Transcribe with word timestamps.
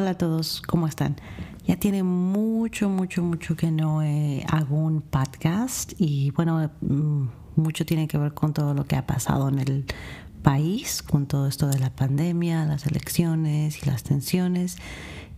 Hola 0.00 0.12
a 0.12 0.14
todos, 0.14 0.62
¿cómo 0.62 0.86
están? 0.86 1.16
Ya 1.66 1.76
tiene 1.76 2.02
mucho, 2.02 2.88
mucho, 2.88 3.22
mucho 3.22 3.54
que 3.54 3.70
no 3.70 4.02
eh, 4.02 4.46
hago 4.48 4.76
un 4.76 5.02
podcast 5.02 5.92
y 5.98 6.30
bueno, 6.30 6.70
mm, 6.80 7.24
mucho 7.56 7.84
tiene 7.84 8.08
que 8.08 8.16
ver 8.16 8.32
con 8.32 8.54
todo 8.54 8.72
lo 8.72 8.86
que 8.86 8.96
ha 8.96 9.06
pasado 9.06 9.50
en 9.50 9.58
el 9.58 9.84
país, 10.42 11.02
con 11.02 11.26
todo 11.26 11.46
esto 11.46 11.66
de 11.66 11.78
la 11.78 11.90
pandemia, 11.90 12.64
las 12.64 12.86
elecciones 12.86 13.82
y 13.82 13.90
las 13.90 14.02
tensiones. 14.02 14.78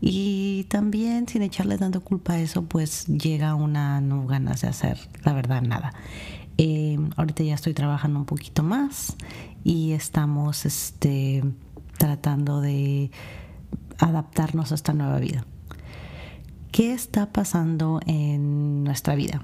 Y 0.01 0.67
también 0.69 1.27
sin 1.27 1.43
echarle 1.43 1.77
tanto 1.77 2.01
culpa 2.01 2.35
a 2.35 2.39
eso, 2.39 2.63
pues 2.63 3.07
llega 3.09 3.57
una 3.57 4.01
no 4.01 4.29
ganas 4.29 4.61
de 4.61 4.69
hacer, 4.69 4.97
la 5.25 5.33
verdad, 5.33 5.61
nada. 5.61 5.93
Eh, 6.57 7.01
ahorita 7.17 7.43
ya 7.43 7.55
estoy 7.57 7.75
trabajando 7.75 8.21
un 8.21 8.27
poquito 8.27 8.63
más 8.63 9.17
y 9.65 9.91
estamos 9.91 10.67
este, 10.67 11.43
tratando 11.99 12.61
de 12.61 13.11
adaptarnos 13.99 14.73
a 14.73 14.75
esta 14.75 14.93
nueva 14.93 15.19
vida. 15.19 15.45
¿Qué 16.71 16.93
está 16.93 17.33
pasando 17.33 18.01
en 18.07 18.85
nuestra 18.85 19.15
vida? 19.15 19.43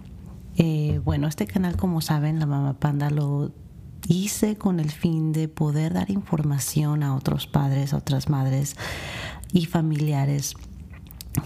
Eh, 0.57 1.01
bueno, 1.05 1.29
este 1.29 1.47
canal, 1.47 1.77
como 1.77 2.01
saben, 2.01 2.41
la 2.41 2.47
Mamá 2.47 2.75
Panda 2.75 3.11
lo 3.11 3.53
hice 4.09 4.57
con 4.57 4.81
el 4.81 4.91
fin 4.91 5.33
de 5.33 5.49
poder 5.49 5.93
dar 5.93 6.11
información 6.11 7.03
a 7.03 7.15
otros 7.15 7.47
padres, 7.47 7.93
a 7.93 7.99
otras 7.99 8.29
madres 8.29 8.77
y 9.53 9.67
familiares 9.67 10.55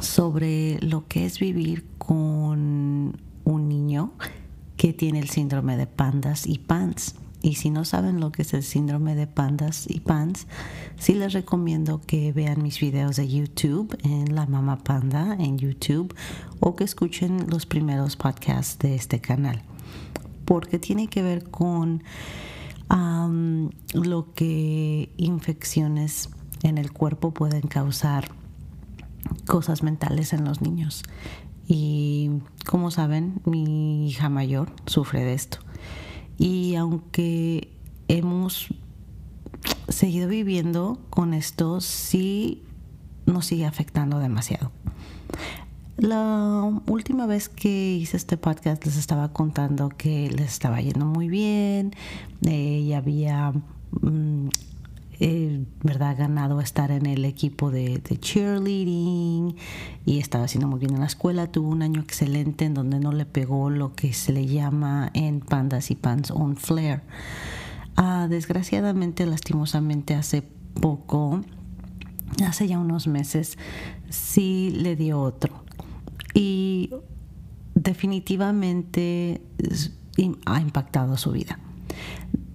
sobre 0.00 0.78
lo 0.80 1.06
que 1.08 1.26
es 1.26 1.38
vivir 1.38 1.84
con 1.98 3.20
un 3.44 3.68
niño 3.68 4.12
que 4.76 4.92
tiene 4.92 5.18
el 5.18 5.28
síndrome 5.28 5.76
de 5.76 5.86
pandas 5.86 6.46
y 6.46 6.58
pants. 6.58 7.16
Y 7.42 7.56
si 7.56 7.70
no 7.70 7.84
saben 7.84 8.20
lo 8.20 8.30
que 8.30 8.42
es 8.42 8.54
el 8.54 8.62
síndrome 8.62 9.16
de 9.16 9.26
pandas 9.26 9.86
y 9.88 9.98
pants, 9.98 10.46
sí 10.96 11.14
les 11.14 11.32
recomiendo 11.32 12.00
que 12.00 12.32
vean 12.32 12.62
mis 12.62 12.78
videos 12.78 13.16
de 13.16 13.28
YouTube 13.28 13.98
en 14.04 14.36
La 14.36 14.46
Mama 14.46 14.78
Panda 14.78 15.36
en 15.38 15.58
YouTube 15.58 16.14
o 16.60 16.76
que 16.76 16.84
escuchen 16.84 17.46
los 17.48 17.66
primeros 17.66 18.14
podcasts 18.16 18.78
de 18.78 18.94
este 18.94 19.20
canal. 19.20 19.62
Porque 20.44 20.78
tiene 20.78 21.08
que 21.08 21.22
ver 21.22 21.50
con 21.50 22.04
lo 23.94 24.34
que 24.34 25.12
infecciones 25.16 26.28
en 26.62 26.78
el 26.78 26.92
cuerpo 26.92 27.32
pueden 27.32 27.62
causar 27.62 28.30
cosas 29.46 29.82
mentales 29.82 30.32
en 30.32 30.44
los 30.44 30.60
niños. 30.60 31.02
Y 31.66 32.30
como 32.66 32.90
saben, 32.90 33.40
mi 33.46 34.08
hija 34.08 34.28
mayor 34.28 34.70
sufre 34.86 35.24
de 35.24 35.32
esto. 35.32 35.58
Y 36.42 36.74
aunque 36.74 37.68
hemos 38.08 38.66
seguido 39.88 40.26
viviendo 40.28 40.98
con 41.08 41.34
esto, 41.34 41.80
sí 41.80 42.64
nos 43.26 43.46
sigue 43.46 43.64
afectando 43.64 44.18
demasiado. 44.18 44.72
La 45.96 46.68
última 46.88 47.26
vez 47.26 47.48
que 47.48 47.94
hice 47.94 48.16
este 48.16 48.36
podcast 48.38 48.84
les 48.84 48.96
estaba 48.96 49.32
contando 49.32 49.88
que 49.90 50.30
les 50.30 50.50
estaba 50.50 50.80
yendo 50.80 51.06
muy 51.06 51.28
bien, 51.28 51.94
eh, 52.44 52.80
y 52.80 52.92
había 52.92 53.52
mm, 54.00 54.48
eh, 55.24 55.64
¿verdad? 55.84 56.16
ganado 56.18 56.60
estar 56.60 56.90
en 56.90 57.06
el 57.06 57.24
equipo 57.24 57.70
de, 57.70 57.98
de, 57.98 58.18
cheerleading 58.18 59.54
y 60.04 60.18
estaba 60.18 60.46
haciendo 60.46 60.66
muy 60.66 60.80
bien 60.80 60.94
en 60.94 60.98
la 60.98 61.06
escuela. 61.06 61.46
Tuvo 61.46 61.68
un 61.68 61.82
año 61.82 62.00
excelente 62.00 62.64
en 62.64 62.74
donde 62.74 62.98
no 62.98 63.12
le 63.12 63.24
pegó 63.24 63.70
lo 63.70 63.94
que 63.94 64.12
se 64.14 64.32
le 64.32 64.46
llama 64.46 65.12
en 65.14 65.38
Pandas 65.38 65.92
y 65.92 65.94
Pants 65.94 66.32
on 66.32 66.56
Flare. 66.56 67.02
Ah, 67.94 68.26
desgraciadamente, 68.28 69.24
lastimosamente, 69.24 70.16
hace 70.16 70.42
poco, 70.80 71.40
hace 72.44 72.66
ya 72.66 72.80
unos 72.80 73.06
meses, 73.06 73.58
sí 74.10 74.72
le 74.76 74.96
dio 74.96 75.20
otro. 75.20 75.62
Y 76.34 76.90
definitivamente 77.76 79.40
ha 80.46 80.60
impactado 80.60 81.16
su 81.16 81.30
vida. 81.30 81.60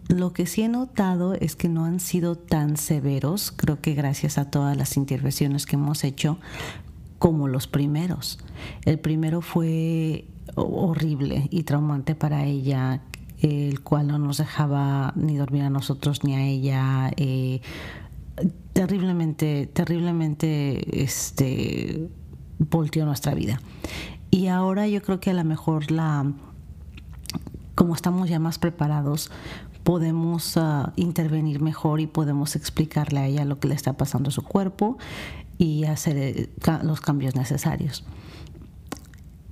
Lo 0.08 0.32
que 0.32 0.46
sí 0.46 0.62
he 0.62 0.70
notado 0.70 1.34
es 1.34 1.56
que 1.58 1.68
no 1.68 1.84
han 1.84 2.00
sido 2.00 2.38
tan 2.38 2.78
severos, 2.78 3.52
creo 3.52 3.82
que 3.82 3.94
gracias 3.94 4.38
a 4.38 4.50
todas 4.50 4.78
las 4.78 4.96
intervenciones 4.96 5.66
que 5.66 5.76
hemos 5.76 6.06
hecho, 6.06 6.40
como 7.20 7.50
los 7.50 7.68
primeros. 7.68 8.40
El 8.86 9.00
primero 9.00 9.42
fue 9.42 10.26
horrible 10.56 11.48
y 11.52 11.64
traumante 11.64 12.16
para 12.16 12.46
ella, 12.46 13.02
el 13.42 13.82
cual 13.82 14.08
no 14.08 14.18
nos 14.18 14.38
dejaba 14.38 15.12
ni 15.18 15.36
dormir 15.36 15.64
a 15.64 15.70
nosotros 15.70 16.24
ni 16.24 16.36
a 16.36 16.46
ella. 16.46 17.12
Eh, 17.18 17.60
terriblemente, 18.72 19.68
terriblemente 19.68 21.04
este, 21.04 22.08
volteó 22.60 23.06
nuestra 23.06 23.34
vida. 23.36 23.60
Y 24.32 24.48
ahora 24.48 24.88
yo 24.88 25.02
creo 25.02 25.20
que 25.20 25.32
a 25.32 25.34
lo 25.34 25.44
mejor 25.44 25.92
la 25.92 26.32
como 27.78 27.94
estamos 27.94 28.28
ya 28.28 28.40
más 28.40 28.58
preparados, 28.58 29.30
podemos 29.88 30.58
ah, 30.58 30.92
intervenir 30.98 31.62
mejor 31.62 32.02
y 32.02 32.08
podemos 32.08 32.58
explicarle 32.58 33.22
a 33.22 33.26
ella 33.26 33.46
lo 33.46 33.58
que 33.58 33.70
le 33.70 33.74
está 33.74 33.94
pasando 33.94 34.28
a 34.28 34.32
su 34.34 34.44
cuerpo 34.44 34.98
y 35.58 35.86
hacer 35.86 36.18
eh, 36.18 36.50
los 36.84 37.00
cambios 37.00 37.36
necesarios. 37.36 38.04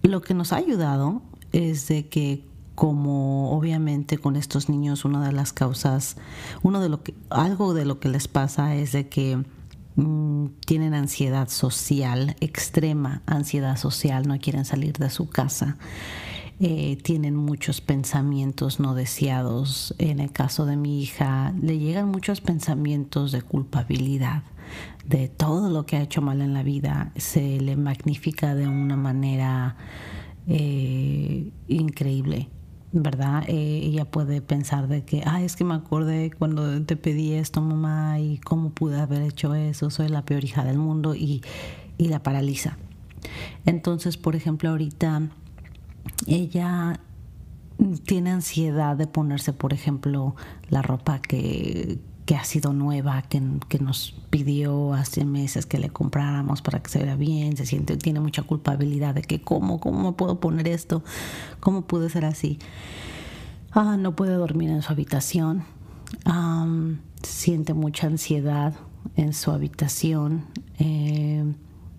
Lo 0.01 0.21
que 0.21 0.33
nos 0.33 0.51
ha 0.51 0.57
ayudado 0.57 1.21
es 1.53 1.87
de 1.87 2.09
que 2.09 2.43
como 2.75 3.51
obviamente 3.51 4.17
con 4.17 4.35
estos 4.35 4.67
niños 4.67 5.05
una 5.05 5.25
de 5.25 5.31
las 5.31 5.53
causas, 5.53 6.17
uno 6.63 6.81
de 6.81 6.89
lo 6.89 7.01
que 7.01 7.13
algo 7.29 7.73
de 7.73 7.85
lo 7.85 8.01
que 8.01 8.09
les 8.09 8.27
pasa 8.27 8.75
es 8.75 8.91
de 8.91 9.07
que 9.07 9.41
mm, 9.95 10.47
tienen 10.65 10.95
ansiedad 10.95 11.47
social 11.47 12.35
extrema, 12.41 13.21
ansiedad 13.25 13.77
social, 13.77 14.27
no 14.27 14.37
quieren 14.39 14.65
salir 14.65 14.97
de 14.97 15.09
su 15.09 15.29
casa 15.29 15.77
eh, 16.59 16.97
tienen 17.03 17.35
muchos 17.35 17.81
pensamientos 17.81 18.79
no 18.79 18.95
deseados. 18.95 19.93
En 19.97 20.19
el 20.19 20.31
caso 20.31 20.65
de 20.65 20.77
mi 20.77 21.01
hija, 21.01 21.53
le 21.61 21.77
llegan 21.77 22.09
muchos 22.09 22.39
pensamientos 22.41 23.31
de 23.31 23.41
culpabilidad, 23.41 24.43
de 25.05 25.27
todo 25.27 25.69
lo 25.69 25.85
que 25.85 25.97
ha 25.97 26.01
hecho 26.01 26.21
mal 26.21 26.41
en 26.41 26.53
la 26.53 26.63
vida, 26.63 27.11
se 27.17 27.59
le 27.59 27.75
magnifica 27.75 28.55
de 28.55 28.67
una 28.67 28.95
manera 28.95 29.75
eh, 30.47 31.51
increíble. 31.67 32.49
¿verdad? 32.97 33.43
Eh, 33.49 33.81
ella 33.83 34.05
puede 34.05 34.41
pensar 34.41 34.87
de 34.87 35.03
que, 35.03 35.21
ah, 35.25 35.41
es 35.43 35.57
que 35.57 35.65
me 35.65 35.73
acordé 35.73 36.31
cuando 36.31 36.81
te 36.83 36.95
pedí 36.95 37.33
esto, 37.33 37.59
mamá, 37.59 38.21
y 38.21 38.37
cómo 38.37 38.69
pude 38.69 38.97
haber 39.01 39.21
hecho 39.21 39.53
eso, 39.53 39.89
soy 39.89 40.07
la 40.07 40.23
peor 40.23 40.45
hija 40.45 40.63
del 40.63 40.77
mundo, 40.77 41.13
y, 41.13 41.43
y 41.97 42.07
la 42.07 42.23
paraliza. 42.23 42.77
Entonces, 43.65 44.15
por 44.15 44.37
ejemplo, 44.37 44.69
ahorita 44.69 45.29
ella 46.27 46.99
tiene 48.05 48.31
ansiedad 48.31 48.95
de 48.95 49.07
ponerse, 49.07 49.53
por 49.53 49.73
ejemplo, 49.73 50.35
la 50.69 50.81
ropa 50.81 51.19
que, 51.19 51.99
ha 52.35 52.43
sido 52.43 52.73
nueva, 52.73 53.21
que, 53.23 53.39
nos 53.79 54.15
pidió 54.29 54.93
hace 54.93 55.25
meses 55.25 55.65
que 55.65 55.77
le 55.77 55.89
compráramos 55.89 56.61
para 56.61 56.81
que 56.81 56.89
se 56.89 57.03
vea 57.03 57.15
bien, 57.15 57.57
se 57.57 57.65
siente, 57.65 57.97
tiene 57.97 58.19
mucha 58.19 58.43
culpabilidad 58.43 59.13
de 59.13 59.21
que 59.21 59.41
cómo, 59.41 59.79
cómo 59.79 60.11
me 60.11 60.13
puedo 60.13 60.39
poner 60.39 60.67
esto, 60.67 61.03
cómo 61.59 61.83
pude 61.83 62.09
ser 62.09 62.25
así. 62.25 62.59
Ah, 63.71 63.97
no 63.97 64.15
puede 64.15 64.33
dormir 64.35 64.69
en 64.69 64.81
su 64.81 64.91
habitación, 64.91 65.65
siente 67.21 67.73
mucha 67.73 68.07
ansiedad 68.07 68.73
en 69.15 69.33
su 69.33 69.51
habitación. 69.51 70.45
Eh, 70.79 71.43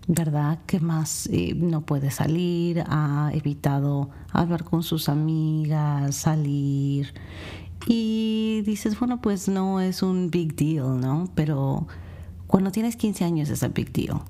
¿verdad? 0.07 0.59
Que 0.65 0.79
más 0.79 1.27
eh, 1.31 1.53
no 1.55 1.81
puede 1.81 2.11
salir, 2.11 2.83
ha 2.87 3.29
evitado 3.33 4.09
hablar 4.31 4.63
con 4.63 4.81
sus 4.83 5.09
amigas, 5.09 6.15
salir. 6.15 7.13
Y 7.87 8.61
dices, 8.65 8.97
bueno, 8.99 9.21
pues 9.21 9.49
no 9.49 9.81
es 9.81 10.01
un 10.01 10.31
big 10.31 10.55
deal, 10.55 10.99
¿no? 10.99 11.29
Pero 11.35 11.87
cuando 12.47 12.71
tienes 12.71 12.95
15 12.95 13.25
años 13.25 13.49
es 13.49 13.61
un 13.61 13.73
big 13.73 13.91
deal. 13.91 14.21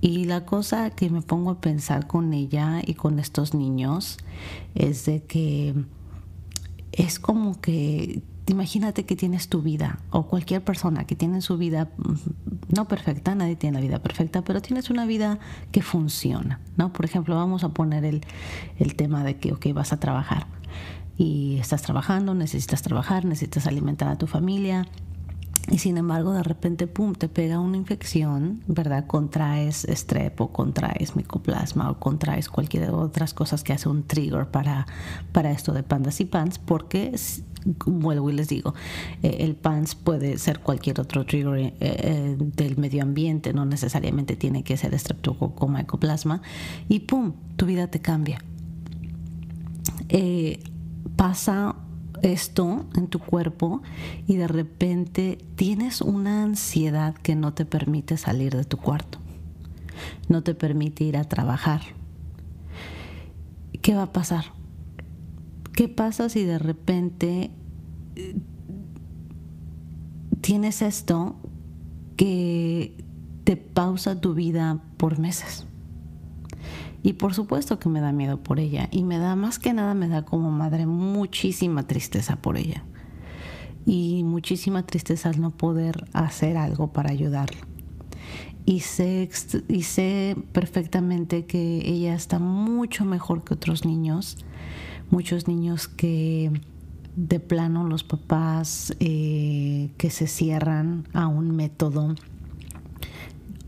Y 0.00 0.24
la 0.24 0.44
cosa 0.44 0.90
que 0.90 1.08
me 1.08 1.22
pongo 1.22 1.50
a 1.50 1.60
pensar 1.60 2.06
con 2.06 2.34
ella 2.34 2.82
y 2.84 2.94
con 2.94 3.18
estos 3.18 3.54
niños 3.54 4.18
es 4.74 5.06
de 5.06 5.22
que 5.22 5.74
es 6.92 7.18
como 7.18 7.60
que 7.60 8.22
imagínate 8.46 9.04
que 9.04 9.16
tienes 9.16 9.48
tu 9.48 9.62
vida 9.62 9.98
o 10.10 10.26
cualquier 10.26 10.62
persona 10.62 11.04
que 11.04 11.16
tiene 11.16 11.40
su 11.40 11.56
vida 11.56 11.88
mm, 11.96 12.74
no 12.74 12.86
perfecta, 12.86 13.34
nadie 13.34 13.56
tiene 13.56 13.78
la 13.78 13.80
vida 13.80 13.98
perfecta, 14.00 14.42
pero 14.42 14.60
tienes 14.60 14.90
una 14.90 15.06
vida 15.06 15.38
que 15.72 15.82
funciona, 15.82 16.60
¿no? 16.76 16.92
Por 16.92 17.04
ejemplo, 17.04 17.36
vamos 17.36 17.64
a 17.64 17.70
poner 17.70 18.04
el, 18.04 18.22
el 18.78 18.94
tema 18.96 19.24
de 19.24 19.36
que, 19.36 19.52
ok, 19.52 19.72
vas 19.72 19.92
a 19.92 20.00
trabajar 20.00 20.46
y 21.16 21.58
estás 21.60 21.82
trabajando, 21.82 22.34
necesitas 22.34 22.82
trabajar, 22.82 23.24
necesitas 23.24 23.66
alimentar 23.66 24.08
a 24.08 24.18
tu 24.18 24.26
familia 24.26 24.86
y 25.70 25.78
sin 25.78 25.96
embargo 25.96 26.32
de 26.32 26.42
repente, 26.42 26.86
pum, 26.86 27.14
te 27.14 27.28
pega 27.28 27.58
una 27.58 27.76
infección, 27.76 28.62
¿verdad? 28.66 29.06
Contraes 29.06 29.86
strep 29.88 30.38
o 30.40 30.52
contraes 30.52 31.16
micoplasma 31.16 31.90
o 31.90 31.98
contraes 31.98 32.48
cualquier 32.48 32.90
otras 32.90 33.32
cosas 33.32 33.64
que 33.64 33.72
hace 33.72 33.88
un 33.88 34.02
trigger 34.02 34.48
para, 34.48 34.86
para 35.32 35.50
esto 35.50 35.72
de 35.72 35.82
pandas 35.82 36.20
y 36.20 36.26
pants, 36.26 36.58
porque 36.58 37.14
vuelvo 37.64 38.30
y 38.30 38.34
les 38.34 38.48
digo, 38.48 38.74
eh, 39.22 39.36
el 39.40 39.56
PANS 39.56 39.94
puede 39.94 40.38
ser 40.38 40.60
cualquier 40.60 41.00
otro 41.00 41.24
trigger 41.24 41.58
eh, 41.58 41.74
eh, 41.80 42.36
del 42.38 42.76
medio 42.76 43.02
ambiente, 43.02 43.52
no 43.52 43.64
necesariamente 43.64 44.36
tiene 44.36 44.62
que 44.62 44.76
ser 44.76 44.98
streptococo 44.98 45.68
mycoplasma, 45.68 46.42
y 46.88 47.00
pum, 47.00 47.32
tu 47.56 47.66
vida 47.66 47.88
te 47.88 48.00
cambia. 48.00 48.38
pasa 51.16 51.76
esto 52.22 52.86
en 52.96 53.08
tu 53.08 53.18
cuerpo 53.18 53.82
y 54.26 54.36
de 54.36 54.48
repente 54.48 55.38
tienes 55.56 56.00
una 56.00 56.42
ansiedad 56.42 57.14
que 57.14 57.36
no 57.36 57.52
te 57.52 57.66
permite 57.66 58.16
salir 58.16 58.56
de 58.56 58.64
tu 58.64 58.78
cuarto, 58.78 59.18
no 60.28 60.42
te 60.42 60.54
permite 60.54 61.04
ir 61.04 61.16
a 61.16 61.24
trabajar. 61.24 61.82
¿Qué 63.82 63.94
va 63.94 64.04
a 64.04 64.12
pasar? 64.12 64.63
¿Qué 65.74 65.88
pasa 65.88 66.28
si 66.28 66.44
de 66.44 66.58
repente 66.58 67.50
eh, 68.14 68.36
tienes 70.40 70.82
esto 70.82 71.34
que 72.16 72.94
te 73.42 73.56
pausa 73.56 74.20
tu 74.20 74.34
vida 74.34 74.80
por 74.96 75.18
meses? 75.18 75.66
Y 77.02 77.14
por 77.14 77.34
supuesto 77.34 77.78
que 77.80 77.88
me 77.88 78.00
da 78.00 78.12
miedo 78.12 78.40
por 78.42 78.60
ella. 78.60 78.88
Y 78.92 79.02
me 79.02 79.18
da, 79.18 79.34
más 79.34 79.58
que 79.58 79.74
nada, 79.74 79.94
me 79.94 80.08
da 80.08 80.24
como 80.24 80.50
madre 80.50 80.86
muchísima 80.86 81.86
tristeza 81.86 82.36
por 82.36 82.56
ella. 82.56 82.84
Y 83.84 84.22
muchísima 84.24 84.86
tristeza 84.86 85.28
al 85.28 85.40
no 85.40 85.50
poder 85.50 86.04
hacer 86.12 86.56
algo 86.56 86.92
para 86.92 87.10
ayudarla. 87.10 87.60
Y 88.64 88.80
sé, 88.80 89.28
y 89.68 89.82
sé 89.82 90.36
perfectamente 90.52 91.44
que 91.44 91.82
ella 91.84 92.14
está 92.14 92.38
mucho 92.38 93.04
mejor 93.04 93.44
que 93.44 93.54
otros 93.54 93.84
niños. 93.84 94.38
Muchos 95.10 95.48
niños 95.48 95.88
que 95.88 96.50
de 97.16 97.40
plano 97.40 97.86
los 97.86 98.02
papás 98.02 98.94
eh, 99.00 99.90
que 99.96 100.10
se 100.10 100.26
cierran 100.26 101.06
a 101.12 101.28
un 101.28 101.54
método 101.54 102.14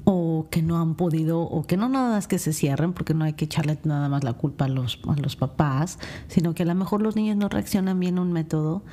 o 0.09 0.47
que 0.51 0.63
no 0.63 0.79
han 0.81 0.95
podido, 0.95 1.41
o 1.41 1.67
que 1.67 1.77
no 1.77 1.89
nada 1.89 2.11
más 2.11 2.29
que 2.29 2.39
se 2.39 2.53
cierren, 2.53 2.93
porque 2.93 3.13
no 3.13 3.25
hay 3.25 3.33
que 3.33 3.47
echarle 3.47 3.77
nada 3.83 4.09
más 4.09 4.23
la 4.23 4.35
culpa 4.35 4.67
a 4.67 4.69
los, 4.69 5.01
a 5.09 5.21
los 5.21 5.35
papás, 5.35 5.99
sino 6.29 6.55
que 6.55 6.63
a 6.63 6.67
lo 6.67 6.77
mejor 6.77 7.03
los 7.03 7.17
niños 7.17 7.37
no 7.37 7.49
reaccionan 7.49 7.99
bien 7.99 8.19
a 8.19 8.23
un 8.23 8.33
método 8.33 8.85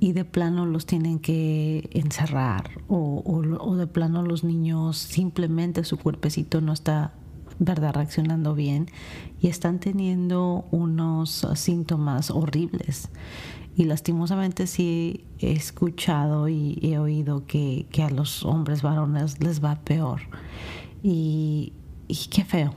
y 0.00 0.12
de 0.12 0.24
plano 0.24 0.64
los 0.64 0.86
tienen 0.86 1.18
que 1.18 1.90
encerrar, 1.92 2.70
o, 2.88 3.22
o, 3.24 3.76
de 3.76 3.86
plano 3.86 4.22
los 4.22 4.44
niños 4.44 4.96
simplemente 4.96 5.84
su 5.84 5.98
cuerpecito 5.98 6.62
no 6.62 6.72
está 6.72 7.12
verdad 7.58 7.94
reaccionando 7.94 8.54
bien 8.54 8.86
y 9.40 9.48
están 9.48 9.78
teniendo 9.78 10.66
unos 10.70 11.46
síntomas 11.54 12.30
horribles. 12.30 13.10
Y 13.76 13.84
lastimosamente 13.84 14.66
sí 14.66 15.26
he 15.38 15.52
escuchado 15.52 16.48
y 16.48 16.78
he 16.82 16.98
oído 16.98 17.46
que, 17.46 17.86
a 18.02 18.10
los 18.10 18.44
hombres 18.44 18.82
varones 18.82 19.40
les 19.40 19.62
va 19.62 19.76
peor. 19.80 20.22
Y, 21.02 21.74
qué 22.30 22.44
feo, 22.44 22.74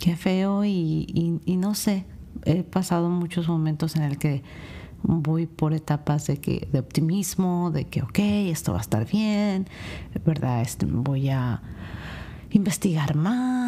qué 0.00 0.16
feo 0.16 0.64
y, 0.64 1.40
no 1.46 1.74
sé, 1.74 2.06
he 2.46 2.62
pasado 2.62 3.10
muchos 3.10 3.46
momentos 3.46 3.94
en 3.96 4.02
el 4.02 4.18
que 4.18 4.42
voy 5.02 5.46
por 5.46 5.74
etapas 5.74 6.26
de 6.28 6.38
que 6.38 6.66
de 6.72 6.78
optimismo, 6.78 7.70
de 7.70 7.84
que 7.84 8.02
ok, 8.02 8.18
esto 8.18 8.72
va 8.72 8.78
a 8.78 8.82
estar 8.82 9.06
bien, 9.06 9.66
verdad, 10.24 10.62
este, 10.62 10.86
voy 10.86 11.28
a 11.28 11.60
investigar 12.50 13.16
más 13.16 13.61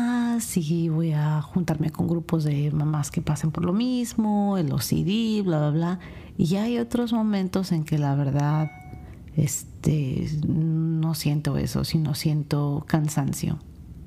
y 0.57 0.89
voy 0.89 1.13
a 1.13 1.43
juntarme 1.43 1.91
con 1.91 2.07
grupos 2.07 2.45
de 2.45 2.71
mamás 2.71 3.11
que 3.11 3.23
pasen 3.23 3.51
por 3.51 3.65
lo 3.65 3.73
mismo, 3.73 4.59
el 4.59 4.73
OCD, 4.73 5.43
bla, 5.45 5.59
bla, 5.59 5.71
bla. 5.71 5.99
Y 6.37 6.47
ya 6.47 6.65
hay 6.65 6.79
otros 6.79 7.13
momentos 7.13 7.73
en 7.73 7.85
que 7.85 7.99
la 7.99 8.15
verdad 8.15 8.71
este, 9.37 10.29
no 10.47 11.15
siento 11.15 11.57
eso, 11.57 11.85
sino 11.85 12.15
siento 12.15 12.85
cansancio. 12.87 13.59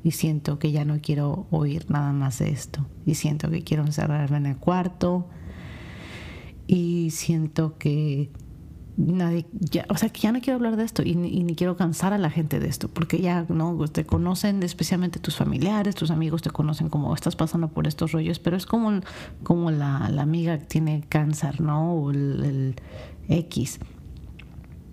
Y 0.03 0.11
siento 0.11 0.57
que 0.59 0.71
ya 0.71 0.85
no 0.85 0.99
quiero 1.01 1.47
oír 1.51 1.89
nada 1.89 2.13
más 2.13 2.39
de 2.39 2.49
esto. 2.49 2.85
Y 3.05 3.15
siento 3.15 3.49
que 3.49 3.63
quiero 3.63 3.83
encerrarme 3.83 4.37
en 4.37 4.45
el 4.45 4.57
cuarto. 4.57 5.27
Y 6.65 7.09
siento 7.11 7.77
que 7.77 8.31
nadie, 8.97 9.45
ya, 9.51 9.85
o 9.89 9.95
sea, 9.95 10.09
que 10.09 10.21
ya 10.21 10.31
no 10.31 10.41
quiero 10.41 10.55
hablar 10.55 10.75
de 10.75 10.83
esto 10.83 11.03
y, 11.03 11.15
ni 11.15 11.55
quiero 11.55 11.77
cansar 11.77 12.13
a 12.13 12.17
la 12.17 12.31
gente 12.31 12.59
de 12.59 12.67
esto, 12.67 12.87
porque 12.89 13.19
ya, 13.19 13.45
¿no? 13.47 13.77
Te 13.87 14.05
conocen, 14.05 14.63
especialmente 14.63 15.19
tus 15.19 15.35
familiares, 15.35 15.93
tus 15.95 16.09
amigos 16.09 16.41
te 16.41 16.49
conocen 16.49 16.89
como 16.89 17.13
estás 17.13 17.35
pasando 17.35 17.67
por 17.69 17.87
estos 17.87 18.11
rollos, 18.11 18.39
pero 18.39 18.57
es 18.57 18.65
como, 18.65 19.01
como 19.43 19.69
la, 19.69 20.09
la 20.09 20.23
amiga 20.23 20.57
que 20.57 20.65
tiene 20.65 21.03
cáncer, 21.07 21.61
¿no? 21.61 21.93
O 21.93 22.11
el, 22.11 22.75
X. 23.29 23.79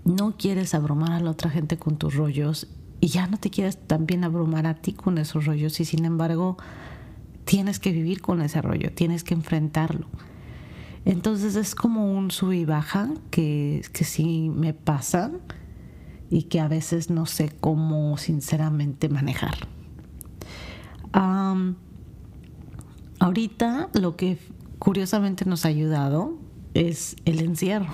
No 0.04 0.36
quieres 0.36 0.74
abrumar 0.74 1.12
a 1.12 1.20
la 1.20 1.30
otra 1.30 1.50
gente 1.50 1.78
con 1.78 1.96
tus 1.96 2.14
rollos 2.14 2.66
y 3.00 3.08
ya 3.08 3.26
no 3.26 3.38
te 3.38 3.48
quieres 3.48 3.78
también 3.78 4.24
abrumar 4.24 4.66
a 4.66 4.74
ti 4.74 4.92
con 4.92 5.18
esos 5.18 5.46
rollos 5.46 5.78
y 5.80 5.84
sin 5.84 6.04
embargo 6.04 6.58
tienes 7.44 7.78
que 7.78 7.92
vivir 7.92 8.20
con 8.20 8.42
ese 8.42 8.60
rollo, 8.60 8.92
tienes 8.92 9.22
que 9.24 9.34
enfrentarlo. 9.34 10.08
Entonces 11.04 11.56
es 11.56 11.74
como 11.74 12.12
un 12.12 12.30
sub 12.30 12.52
y 12.52 12.64
baja 12.64 13.10
que, 13.30 13.82
que 13.92 14.04
sí 14.04 14.48
me 14.48 14.72
pasa 14.72 15.30
y 16.30 16.44
que 16.44 16.60
a 16.60 16.68
veces 16.68 17.10
no 17.10 17.26
sé 17.26 17.52
cómo 17.60 18.16
sinceramente 18.18 19.08
manejar. 19.08 19.54
ahorita 23.20 23.88
lo 23.94 24.16
que 24.16 24.38
curiosamente 24.78 25.44
nos 25.44 25.64
ha 25.64 25.68
ayudado 25.68 26.36
es 26.74 27.16
el 27.24 27.40
encierro, 27.40 27.92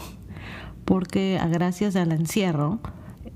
porque 0.84 1.38
gracias 1.50 1.96
al 1.96 2.12
encierro 2.12 2.80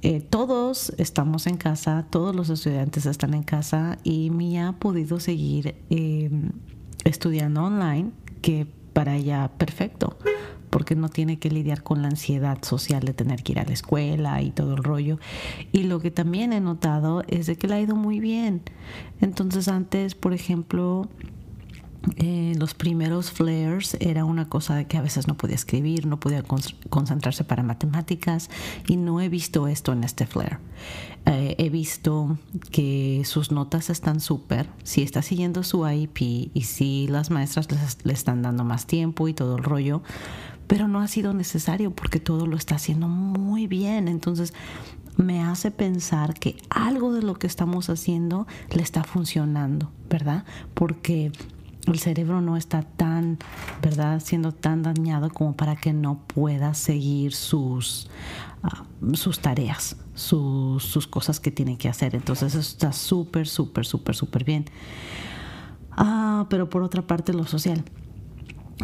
eh, 0.01 0.21
todos 0.21 0.93
estamos 0.99 1.47
en 1.47 1.57
casa, 1.57 2.07
todos 2.11 2.35
los 2.35 2.51
estudiantes 2.51 3.07
están 3.07 3.35
en 3.35 3.43
casa 3.43 3.99
y 4.05 4.31
Mía 4.31 4.69
ha 4.69 4.73
podido 4.79 5.21
seguir 5.21 5.77
em, 5.91 6.53
estudiando 7.05 7.65
online, 7.65 8.11
que 8.43 8.67
para 8.95 9.17
ella 9.17 9.51
perfecto, 9.59 10.17
porque 10.71 10.95
no 10.95 11.11
tiene 11.11 11.39
que 11.39 11.51
lidiar 11.51 11.83
con 11.83 12.01
la 12.01 12.09
ansiedad 12.09 12.63
social 12.63 13.03
de 13.03 13.13
tener 13.13 13.43
que 13.43 13.53
ir 13.53 13.59
a 13.59 13.65
la 13.65 13.73
escuela 13.73 14.41
y 14.41 14.51
todo 14.51 14.75
el 14.75 14.83
rollo. 14.83 15.19
Y 15.73 15.83
lo 15.83 16.01
que 16.01 16.11
también 16.11 16.55
he 16.55 16.61
notado 16.61 17.23
es 17.29 17.47
de 17.47 17.57
que 17.57 17.69
le 17.69 17.75
ha 17.75 17.81
ido 17.81 17.97
muy 17.97 18.21
bien. 18.21 18.63
Entonces 19.21 19.69
antes, 19.69 20.15
por 20.15 20.33
ejemplo, 20.33 21.09
eh, 22.17 22.55
los 22.59 22.75
primeros 22.75 23.31
flares 23.31 23.97
era 24.01 24.25
una 24.25 24.49
cosa 24.49 24.85
que 24.85 24.97
a 24.97 25.03
veces 25.03 25.27
no 25.27 25.37
podía 25.37 25.55
escribir, 25.55 26.07
no 26.07 26.21
podía 26.21 26.43
concentrarse 26.43 27.45
para 27.45 27.63
matemáticas 27.63 28.51
y 28.87 28.97
no 28.97 29.21
he 29.21 29.29
visto 29.29 29.69
esto 29.69 29.93
en 29.93 30.05
este 30.05 30.27
flare. 30.27 30.59
Eh, 31.27 31.55
he 31.59 31.71
visto 31.71 32.39
que 32.71 33.23
sus 33.25 33.51
notas 33.51 33.89
están 33.89 34.21
súper, 34.21 34.69
si 34.83 35.03
está 35.03 35.23
siguiendo 35.23 35.63
su 35.63 35.89
IEP 35.89 36.21
y 36.53 36.63
si 36.65 37.07
las 37.09 37.31
maestras 37.31 37.69
le 38.05 38.13
están 38.13 38.43
dando 38.43 38.65
más 38.65 38.87
tiempo 38.87 39.29
y 39.29 39.35
todo 39.35 39.57
el 39.57 39.65
rollo, 39.65 40.03
pero 40.67 40.89
no 40.89 41.01
ha 41.01 41.09
sido 41.09 41.33
necesario 41.33 41.91
porque 41.91 42.21
todo 42.21 42.47
lo 42.47 42.57
está 42.57 42.77
haciendo 42.77 43.09
muy 43.09 43.67
bien. 43.67 44.09
Entonces 44.09 44.53
me 45.17 45.43
hace 45.43 45.71
pensar 45.71 46.35
que 46.35 46.57
algo 46.71 47.13
de 47.13 47.23
lo 47.23 47.35
que 47.35 47.47
estamos 47.47 47.89
haciendo 47.89 48.47
le 48.71 48.83
está 48.83 49.05
funcionando, 49.05 49.91
¿verdad? 50.09 50.45
Porque 50.75 51.33
el 51.93 51.99
cerebro 51.99 52.41
no 52.41 52.57
está 52.57 52.83
tan, 52.83 53.39
¿verdad?, 53.83 54.21
siendo 54.21 54.53
tan 54.53 54.83
dañado 54.83 55.31
como 55.31 55.55
para 55.55 55.77
que 55.77 55.93
no 55.93 56.21
pueda 56.27 56.75
seguir 56.75 57.35
sus, 57.35 58.09
ah, 58.63 58.85
sus 59.15 59.41
tareas, 59.41 59.97
sus, 60.15 60.83
sus, 60.83 61.07
cosas 61.07 61.41
que 61.41 61.51
tiene 61.51 61.77
que 61.79 61.89
hacer. 61.89 62.15
Entonces 62.15 62.55
eso 62.55 62.61
está 62.61 62.93
súper, 62.93 63.47
súper, 63.47 63.87
súper, 63.87 64.15
súper 64.15 64.45
bien. 64.45 64.65
Ah, 65.91 66.47
pero 66.51 66.69
por 66.69 66.83
otra 66.83 67.07
parte 67.07 67.33
lo 67.33 67.47
social. 67.47 67.85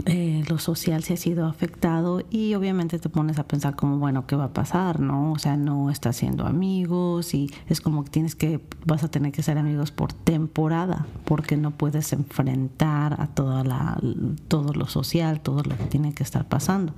Eh, 0.06 0.44
lo 0.49 0.59
social 0.59 1.02
se 1.02 1.14
ha 1.14 1.16
sido 1.16 1.47
afectado 1.47 2.23
y 2.30 2.54
obviamente 2.54 3.00
te 3.00 3.09
pones 3.09 3.38
a 3.40 3.49
pensar 3.49 3.75
como, 3.75 3.99
bueno, 3.99 4.25
¿qué 4.26 4.37
va 4.37 4.44
a 4.44 4.52
pasar? 4.52 5.00
¿No? 5.00 5.32
O 5.32 5.38
sea, 5.38 5.56
no 5.56 5.90
estás 5.90 6.16
haciendo 6.16 6.47
amigos 6.47 7.35
y 7.35 7.50
es 7.68 7.80
como 7.80 8.04
que 8.04 8.11
tienes 8.11 8.37
que, 8.37 8.61
vas 8.87 9.02
a 9.02 9.11
tener 9.11 9.32
que 9.32 9.42
ser 9.42 9.59
amigos 9.59 9.90
por 9.90 10.12
temporada 10.12 11.06
porque 11.25 11.56
no 11.56 11.73
puedes 11.73 12.12
enfrentar 12.12 13.20
a 13.20 13.26
toda 13.26 13.64
la, 13.64 14.00
todo 14.47 14.73
lo 14.75 14.87
social, 14.87 15.40
todo 15.40 15.64
lo 15.64 15.76
que 15.76 15.85
tiene 15.85 16.14
que 16.14 16.23
estar 16.23 16.49
pasando. 16.49 16.94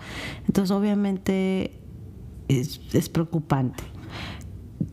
Entonces, 0.47 0.71
obviamente 0.71 1.81
es, 2.49 2.81
es 2.93 3.09
preocupante. 3.09 3.85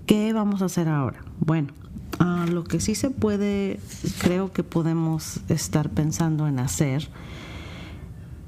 ¿Qué 0.05 0.31
vamos 0.31 0.61
a 0.61 0.65
hacer 0.65 0.87
ahora? 0.87 1.19
Bueno, 1.39 1.73
ah, 2.19 2.45
lo 2.49 2.63
que 2.63 2.79
sí 2.79 2.95
se 2.95 3.09
puede, 3.09 3.79
creo 4.19 4.53
que 4.53 4.63
podemos 4.63 5.41
estar 5.49 5.89
pensando 5.89 6.47
en 6.47 6.59
hacer, 6.59 7.09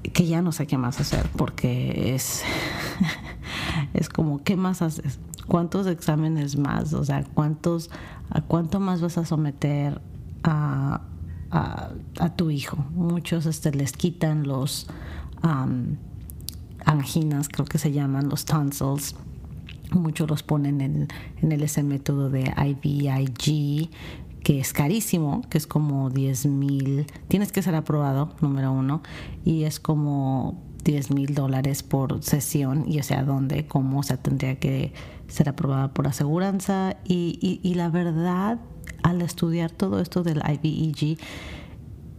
que 0.01 0.25
ya 0.25 0.41
no 0.41 0.51
sé 0.51 0.67
qué 0.67 0.77
más 0.77 0.99
hacer 0.99 1.29
porque 1.35 2.15
es, 2.15 2.43
es 3.93 4.09
como, 4.09 4.43
¿qué 4.43 4.55
más 4.55 4.81
haces? 4.81 5.19
cuántos 5.51 5.85
exámenes 5.87 6.57
más, 6.57 6.93
o 6.93 7.03
sea, 7.03 7.25
cuántos, 7.33 7.89
a 8.29 8.39
cuánto 8.39 8.79
más 8.79 9.01
vas 9.01 9.17
a 9.17 9.25
someter 9.25 10.01
a, 10.43 11.01
tu 12.37 12.49
hijo. 12.49 12.77
Muchos 12.93 13.45
este, 13.45 13.73
les 13.73 13.91
quitan 13.91 14.47
los 14.47 14.87
anginas, 16.85 17.49
creo 17.49 17.65
que 17.65 17.77
se 17.77 17.91
llaman 17.91 18.29
los 18.29 18.45
tonsils. 18.45 19.15
Muchos 19.91 20.29
los 20.29 20.41
ponen 20.41 20.79
en, 20.79 21.09
en 21.41 21.51
el, 21.51 21.63
ese 21.63 21.83
método 21.83 22.29
de 22.29 22.53
IVIG, 22.55 23.89
es 24.59 24.73
carísimo, 24.73 25.41
que 25.49 25.57
es 25.57 25.67
como 25.67 26.09
10 26.09 26.47
mil, 26.47 27.05
tienes 27.27 27.51
que 27.51 27.61
ser 27.61 27.75
aprobado, 27.75 28.35
número 28.41 28.71
uno, 28.71 29.01
y 29.45 29.63
es 29.63 29.79
como 29.79 30.61
10 30.83 31.11
mil 31.11 31.35
dólares 31.35 31.83
por 31.83 32.23
sesión, 32.23 32.85
y 32.87 32.99
o 32.99 33.03
sea, 33.03 33.23
dónde, 33.23 33.67
cómo, 33.67 33.99
o 33.99 34.03
sea, 34.03 34.17
tendría 34.17 34.55
que 34.55 34.93
ser 35.27 35.49
aprobada 35.49 35.93
por 35.93 36.07
aseguranza, 36.07 36.97
y, 37.05 37.59
y, 37.63 37.73
la 37.75 37.89
verdad, 37.89 38.59
al 39.03 39.21
estudiar 39.21 39.71
todo 39.71 39.99
esto 39.99 40.23
del 40.23 40.41
IVEG, 40.45 41.19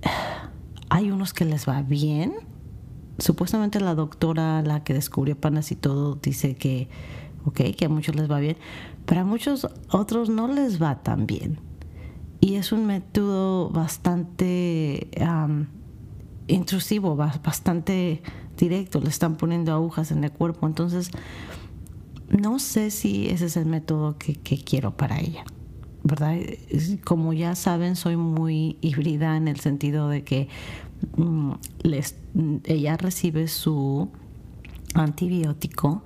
hay 0.91 1.11
unos 1.11 1.33
que 1.33 1.45
les 1.45 1.69
va 1.69 1.83
bien, 1.83 2.35
supuestamente 3.19 3.81
la 3.81 3.95
doctora, 3.95 4.62
la 4.62 4.85
que 4.85 4.95
descubrió 4.95 5.37
panas 5.37 5.73
y 5.73 5.77
todo, 5.77 6.15
dice 6.23 6.55
que, 6.55 6.89
ok, 7.45 7.75
que 7.77 7.87
a 7.87 7.89
muchos 7.89 8.15
les 8.15 8.31
va 8.31 8.39
bien, 8.39 8.57
pero 9.07 9.23
a 9.23 9.25
muchos 9.25 9.67
otros 9.91 10.29
no 10.29 10.47
les 10.47 10.81
va 10.81 11.03
tan 11.03 11.27
bien 11.27 11.72
y 12.43 12.57
es 12.57 12.73
un 12.73 12.87
método 12.87 13.71
bastante 13.71 15.09
intrusivo, 16.49 17.15
bastante 17.15 18.21
directo, 18.59 19.01
le 19.01 19.11
están 19.11 19.37
poniendo 19.37 19.73
agujas 19.73 20.11
en 20.11 20.25
el 20.25 20.33
cuerpo, 20.33 20.67
entonces 20.67 21.13
no 22.29 22.59
sé 22.59 22.91
si 22.91 23.29
ese 23.29 23.47
es 23.47 23.57
el 23.57 23.67
método 23.67 24.19
que, 24.19 24.35
quiero 24.35 24.97
para 24.97 25.21
ella. 25.21 25.45
¿verdad? 26.03 26.37
Como 27.05 27.33
ya 27.33 27.55
saben, 27.55 27.95
soy 27.95 28.17
muy 28.17 28.77
híbrida 28.81 29.37
en 29.37 29.47
el 29.47 29.61
sentido 29.61 30.09
de 30.09 30.25
que 30.25 30.49
mm, 31.17 31.53
ella 32.65 32.97
recibe 32.97 33.47
su 33.47 34.09
antibiótico, 34.95 36.03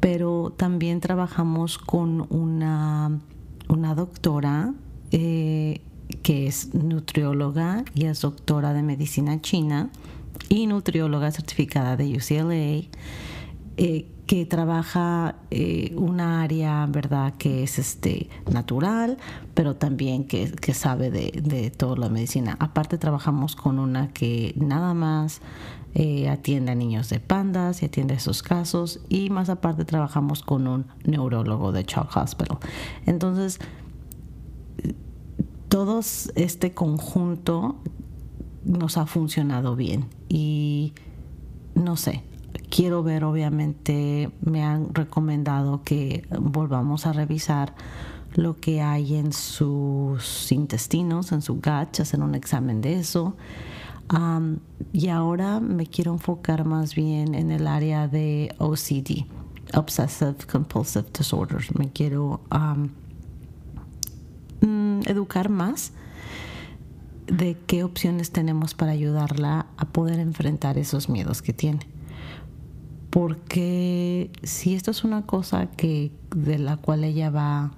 pero 0.00 0.52
también 0.56 0.98
trabajamos 0.98 1.78
con 1.78 2.26
una, 2.28 3.20
una 3.68 3.94
doctora 3.94 4.74
eh, 5.12 5.80
que 6.22 6.46
es 6.46 6.74
nutrióloga 6.74 7.84
y 7.94 8.06
es 8.06 8.20
doctora 8.20 8.72
de 8.72 8.82
medicina 8.82 9.40
china 9.40 9.90
y 10.48 10.66
nutrióloga 10.66 11.30
certificada 11.30 11.96
de 11.96 12.16
UCLA, 12.16 12.88
eh, 13.76 14.08
que 14.26 14.46
trabaja 14.46 15.36
eh, 15.50 15.92
una 15.96 16.42
área, 16.42 16.86
¿verdad?, 16.86 17.34
que 17.36 17.64
es 17.64 17.78
este, 17.78 18.28
natural, 18.50 19.18
pero 19.54 19.74
también 19.74 20.24
que, 20.24 20.46
sabe 20.72 21.10
de, 21.10 21.32
de, 21.42 21.70
toda 21.70 21.96
la 21.96 22.08
medicina. 22.08 22.56
Aparte 22.60 22.96
trabajamos 22.96 23.56
con 23.56 23.78
una 23.80 24.12
que 24.12 24.54
nada 24.56 24.94
más 24.94 25.40
atiende 26.30 26.70
a 26.70 26.76
niños 26.76 27.08
de 27.08 27.18
pandas 27.18 27.82
y 27.82 27.86
atiende 27.86 28.14
esos 28.14 28.44
casos 28.44 29.00
y 29.08 29.28
más 29.28 29.48
aparte 29.48 29.84
trabajamos 29.84 30.44
con 30.44 30.68
un 30.68 30.86
neurólogo 31.04 31.72
de 31.72 31.84
Chalk 31.84 32.16
Hospital. 32.16 32.58
Entonces, 33.06 33.58
todo 35.70 36.00
este 36.34 36.74
conjunto 36.74 37.76
nos 38.64 38.98
ha 38.98 39.06
funcionado 39.06 39.76
bien 39.76 40.06
y 40.28 40.92
no 41.74 41.96
sé, 41.96 42.24
quiero 42.68 43.02
ver 43.04 43.22
obviamente, 43.24 44.30
me 44.42 44.64
han 44.64 44.92
recomendado 44.92 45.82
que 45.84 46.26
volvamos 46.40 47.06
a 47.06 47.12
revisar 47.12 47.74
lo 48.34 48.56
que 48.56 48.82
hay 48.82 49.14
en 49.14 49.32
sus 49.32 50.50
intestinos, 50.50 51.30
en 51.30 51.40
su 51.40 51.54
gut, 51.54 52.00
hacer 52.00 52.20
un 52.20 52.34
examen 52.34 52.80
de 52.80 52.98
eso. 52.98 53.36
y 54.92 55.08
ahora 55.08 55.60
me 55.60 55.86
quiero 55.86 56.12
enfocar 56.12 56.64
más 56.64 56.96
bien 56.96 57.36
en 57.36 57.52
el 57.52 57.68
área 57.68 58.08
de 58.08 58.52
OCD, 58.58 59.24
Obsessive 59.72 60.34
Compulsive 60.50 61.06
Disorders. 61.16 61.72
Me 61.76 61.90
quiero 61.92 62.40
Mm, 64.60 65.00
educar 65.06 65.48
más 65.48 65.92
de 67.26 67.56
qué 67.66 67.84
opciones 67.84 68.30
tenemos 68.32 68.74
para 68.74 68.92
ayudarla 68.92 69.66
a 69.76 69.86
poder 69.86 70.18
enfrentar 70.18 70.78
esos 70.78 71.08
miedos 71.08 71.42
que 71.42 71.52
tiene. 71.52 71.86
Porque 73.10 74.30
si 74.42 74.74
esto 74.74 74.90
es 74.90 75.04
una 75.04 75.26
cosa 75.26 75.66
que 75.66 76.12
de 76.34 76.58
la 76.58 76.76
cual 76.76 77.04
ella 77.04 77.30
va 77.30 77.72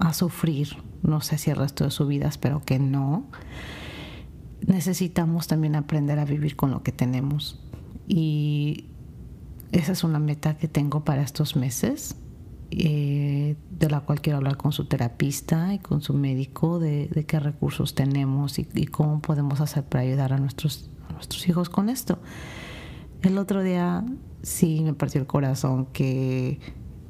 a 0.00 0.14
sufrir, 0.14 0.76
no 1.02 1.20
sé 1.20 1.38
si 1.38 1.50
el 1.50 1.56
resto 1.56 1.84
de 1.84 1.90
su 1.90 2.06
vida, 2.06 2.28
espero 2.28 2.62
que 2.64 2.78
no, 2.78 3.26
necesitamos 4.66 5.46
también 5.46 5.76
aprender 5.76 6.18
a 6.18 6.24
vivir 6.24 6.56
con 6.56 6.70
lo 6.70 6.82
que 6.82 6.92
tenemos. 6.92 7.60
Y 8.08 8.86
esa 9.72 9.92
es 9.92 10.04
una 10.04 10.18
meta 10.18 10.56
que 10.56 10.68
tengo 10.68 11.04
para 11.04 11.22
estos 11.22 11.56
meses, 11.56 12.16
eh, 12.74 13.56
de 13.70 13.90
la 13.90 14.00
cual 14.00 14.22
quiero 14.22 14.38
hablar 14.38 14.56
con 14.56 14.72
su 14.72 14.86
terapista 14.86 15.74
y 15.74 15.78
con 15.78 16.00
su 16.00 16.14
médico 16.14 16.78
de, 16.78 17.24
qué 17.28 17.38
recursos 17.38 17.94
tenemos 17.94 18.58
y, 18.58 18.86
cómo 18.86 19.20
podemos 19.20 19.60
hacer 19.60 19.84
para 19.84 20.04
ayudar 20.04 20.32
a 20.32 20.38
nuestros, 20.38 20.88
hijos 21.46 21.68
con 21.68 21.90
esto. 21.90 22.18
El 23.20 23.36
otro 23.36 23.62
día 23.62 24.04
sí 24.42 24.80
me 24.82 24.94
partió 24.94 25.20
el 25.20 25.26
corazón 25.26 25.86
que, 25.92 26.60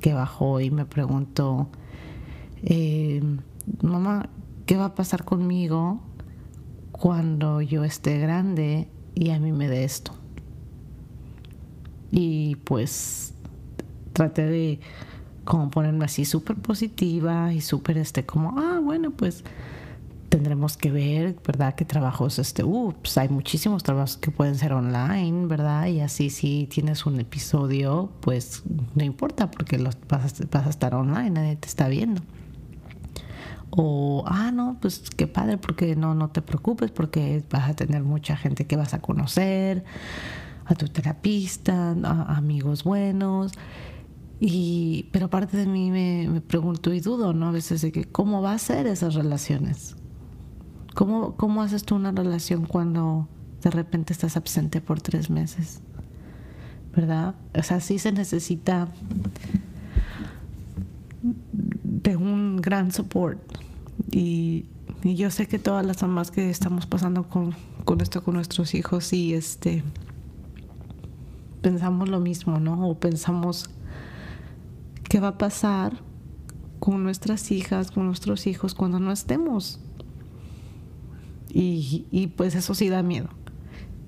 que 0.01 0.15
bajó 0.15 0.61
y 0.61 0.71
me 0.73 0.85
preguntó, 0.85 1.69
eh, 2.65 3.23
mamá, 3.83 4.29
¿qué 4.67 4.77
va 4.77 4.87
a 4.87 4.95
pasar 4.97 5.25
conmigo 5.25 6.01
cuando 6.91 7.61
yo 7.61 7.85
esté 7.85 8.19
grande 8.19 8.89
y 9.15 9.31
a 9.31 9.39
mí 9.39 9.53
me 9.53 9.69
dé 9.69 9.85
esto? 9.85 10.13
Y 12.11 12.57
pues 12.57 13.35
traté 14.13 14.45
de 14.47 14.81
como 15.45 15.71
ponerme 15.71 16.05
así 16.05 16.25
súper 16.25 16.57
positiva 16.57 17.53
y 17.53 17.61
súper 17.61 17.99
este 17.99 18.25
como, 18.25 18.59
ah, 18.59 18.81
bueno, 18.83 19.11
pues 19.11 19.45
tendremos 20.29 20.79
que 20.79 20.91
ver, 20.91 21.37
¿verdad? 21.47 21.75
¿Qué 21.75 21.85
trabajos, 21.85 22.39
este, 22.39 22.65
ups, 22.65 23.19
hay 23.19 23.29
muchísimos 23.29 23.83
trabajos 23.83 24.17
que 24.17 24.31
pueden 24.31 24.55
ser 24.55 24.73
online, 24.73 25.47
¿verdad? 25.47 25.89
Y 25.89 26.01
así 26.01 26.31
si 26.31 26.67
tienes 26.71 27.05
un 27.05 27.21
episodio, 27.21 28.11
pues 28.21 28.63
no 28.95 29.05
importa 29.05 29.51
porque 29.51 29.79
los, 29.79 29.99
vas, 30.09 30.41
a, 30.41 30.45
vas 30.51 30.67
a 30.67 30.71
estar 30.71 30.95
online, 30.95 31.31
nadie 31.31 31.57
te 31.57 31.69
está 31.69 31.89
viendo. 31.89 32.23
O, 33.69 34.25
ah, 34.27 34.51
no, 34.53 34.79
pues 34.81 35.03
qué 35.17 35.27
padre, 35.27 35.59
porque 35.59 35.97
no, 35.97 36.15
no 36.15 36.31
te 36.31 36.41
preocupes, 36.41 36.91
porque 36.91 37.45
vas 37.51 37.69
a 37.69 37.75
tener 37.75 38.03
mucha 38.03 38.35
gente 38.35 38.67
que 38.67 38.77
vas 38.77 38.95
a 38.95 39.01
conocer, 39.01 39.85
a 40.65 40.75
tu 40.75 40.89
terapista, 40.89 41.95
a 42.05 42.37
amigos 42.37 42.85
buenos. 42.85 43.53
Y, 44.45 45.07
pero 45.13 45.27
aparte 45.27 45.57
de 45.57 45.67
mí 45.67 45.93
me, 45.93 46.41
pregunto 46.41 46.93
y 46.93 46.99
dudo, 46.99 47.33
¿no? 47.33 47.47
A 47.47 47.53
veces 47.53 47.81
de 47.81 47.93
que 47.93 48.07
cómo 48.07 48.43
va 48.43 48.55
a 48.55 48.59
ser 48.59 48.89
esas 48.89 49.15
relaciones. 49.15 49.95
¿Cómo, 50.97 51.37
¿Cómo 51.37 51.63
haces 51.63 51.85
tú 51.85 51.95
una 51.95 52.11
relación 52.11 52.67
cuando 52.67 53.29
de 53.63 53.71
repente 53.71 54.13
estás 54.13 54.37
absente 54.37 54.81
por 54.81 55.01
tres 55.01 55.31
meses? 55.31 55.81
¿Verdad? 56.93 57.37
O 57.57 57.63
sea, 57.63 57.79
sí 57.79 58.01
se 58.01 58.11
necesita 58.11 58.89
de 61.85 62.17
un 62.17 62.57
gran 62.57 62.91
support. 62.91 63.39
Y, 64.11 64.67
y 65.05 65.15
yo 65.15 65.31
sé 65.31 65.47
que 65.47 65.61
todas 65.61 65.87
las 65.87 66.03
mamás 66.03 66.33
que 66.33 66.51
estamos 66.51 66.87
pasando 66.87 67.29
con, 67.29 67.55
con 67.85 68.01
esto 68.01 68.25
con 68.25 68.35
nuestros 68.35 68.75
hijos 68.75 69.13
y 69.13 69.35
este 69.35 69.85
pensamos 71.61 72.09
lo 72.09 72.19
mismo, 72.19 72.59
¿no? 72.59 72.89
O 72.89 72.99
pensamos 72.99 73.71
¿Qué 75.13 75.21
va 75.21 75.29
a 75.29 75.37
pasar 75.37 76.01
con 76.79 77.03
nuestras 77.03 77.51
hijas, 77.51 77.91
con 77.91 78.07
nuestros 78.07 78.47
hijos 78.47 78.75
cuando 78.75 78.99
no 78.99 79.13
estemos? 79.13 79.79
Y, 81.51 82.33
pues 82.35 82.55
eso 82.55 82.75
sí 82.75 82.89
da 82.89 83.03
miedo. 83.03 83.29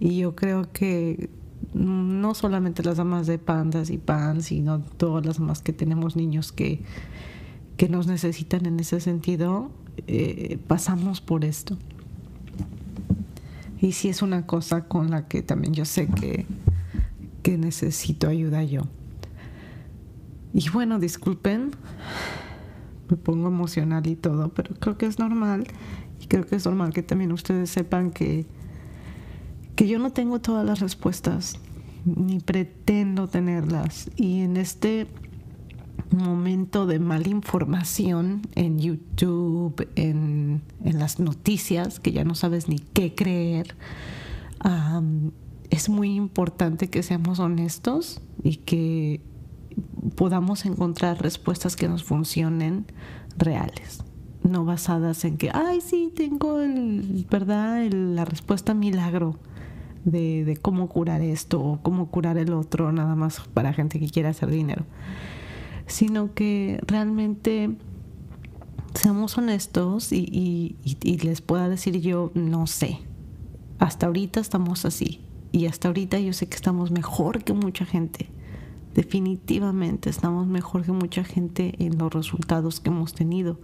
Y 0.00 0.16
yo 0.16 0.34
creo 0.34 0.73
que 0.73 1.28
no 1.75 2.34
solamente 2.34 2.82
las 2.82 2.96
damas 2.96 3.26
de 3.26 3.38
pandas 3.38 3.90
y 3.90 3.99
pan, 3.99 4.40
sino 4.40 4.80
todas 4.80 5.26
las 5.26 5.40
más 5.40 5.61
que 5.61 5.75
tenemos 5.75 6.16
niños 6.16 6.52
que, 6.52 6.80
que 7.76 7.90
nos 7.90 8.06
necesitan 8.06 8.64
en 8.64 8.80
ese 8.80 8.99
sentido, 8.99 9.70
eh, 10.06 10.58
pasamos 10.66 11.20
por 11.20 11.44
esto. 11.44 11.76
Y 13.78 13.92
sí 13.92 14.08
es 14.08 14.23
una 14.23 14.46
cosa 14.46 14.88
con 14.88 15.11
la 15.11 15.28
que 15.28 15.42
también 15.42 15.75
yo 15.75 15.84
sé 15.84 16.06
que, 16.06 16.46
que 17.42 17.58
necesito 17.58 18.26
ayuda 18.26 18.64
yo. 18.64 18.84
Y 20.54 20.70
bueno, 20.70 21.00
disculpen, 21.00 21.73
me 23.11 23.16
pongo 23.16 23.49
emocional 23.49 24.06
y 24.06 24.14
todo, 24.14 24.50
pero 24.50 24.75
creo 24.76 24.96
que 24.96 25.06
es 25.06 25.18
normal. 25.18 25.66
Y 26.20 26.26
creo 26.26 26.46
que 26.46 26.54
es 26.54 26.64
normal 26.64 26.92
que 26.94 27.02
también 27.02 27.32
ustedes 27.32 27.70
sepan 27.70 28.12
que, 28.12 28.46
que 29.75 29.88
yo 29.88 29.99
no 29.99 30.11
tengo 30.11 30.40
todas 30.40 30.64
las 30.64 30.78
respuestas, 30.78 31.58
ni 32.04 32.38
pretendo 32.38 33.26
tenerlas. 33.26 34.11
Y 34.16 34.42
en 34.42 34.56
este 34.56 35.08
momento 36.12 36.87
de 36.87 37.00
mala 37.00 37.28
información 37.28 38.42
en 38.54 38.78
YouTube, 38.78 39.88
en, 39.96 40.62
las 40.84 41.18
noticias, 41.18 41.99
que 41.99 42.12
ya 42.12 42.23
no 42.23 42.37
sabes 42.37 42.68
ni 42.68 42.78
qué 42.78 43.12
creer, 43.12 43.75
es 45.70 45.88
muy 45.88 46.14
importante 46.14 46.88
que 46.88 47.02
seamos 47.02 47.40
honestos 47.40 48.23
y 48.44 48.56
que 48.58 49.20
podamos 50.16 50.64
encontrar 50.66 51.20
respuestas 51.23 51.76
que 51.76 51.88
nos 51.88 52.04
funcionen 52.04 52.87
reales, 53.37 54.04
no 54.42 54.64
basadas 54.64 55.25
en 55.25 55.37
que, 55.37 55.50
ay, 55.52 55.80
sí, 55.80 56.12
tengo 56.14 56.61
el, 56.61 57.26
¿verdad? 57.30 57.84
la 57.90 58.25
respuesta 58.25 58.75
milagro 58.75 59.38
de, 60.04 60.44
de 60.44 60.56
cómo 60.56 60.88
curar 60.88 61.23
esto 61.23 61.61
o 61.61 61.80
cómo 61.82 62.11
curar 62.11 62.38
el 62.38 62.52
otro, 62.52 62.92
nada 62.92 63.14
más 63.14 63.40
para 63.54 63.73
gente 63.73 63.99
que 63.99 64.08
quiera 64.08 64.30
hacer 64.30 64.50
dinero 64.50 64.84
sino 65.87 66.34
que 66.34 66.80
realmente 66.87 67.76
seamos 68.94 69.37
honestos 69.37 70.12
y, 70.12 70.76
les 71.04 71.40
pueda 71.40 71.68
decir 71.68 72.00
yo, 72.00 72.30
no 72.34 72.66
sé, 72.66 73.00
hasta 73.78 74.06
ahorita 74.06 74.40
estamos 74.40 74.84
así 74.84 75.20
y 75.52 75.66
hasta 75.66 75.88
ahorita 75.88 76.18
yo 76.18 76.32
sé 76.32 76.49
que 76.49 76.56
estamos 76.56 76.90
mejor 76.90 77.44
que 77.44 77.52
mucha 77.52 77.84
gente. 77.84 78.28
Definitivamente 78.95 80.11
estamos 80.11 80.47
mejor 80.47 80.85
que 80.85 80.93
mucha 80.93 81.25
gente 81.25 81.75
en 81.79 81.99
los 81.99 82.13
resultados 82.13 82.81
que 82.81 82.91
hemos 82.91 83.15
tenido. 83.15 83.61